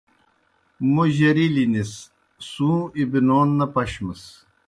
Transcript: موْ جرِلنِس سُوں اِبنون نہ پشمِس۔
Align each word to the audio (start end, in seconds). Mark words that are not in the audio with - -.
موْ 0.93 1.03
جرِلنِس 1.15 1.91
سُوں 2.49 2.79
اِبنون 2.99 3.49
نہ 3.57 3.65
پشمِس۔ 3.73 4.23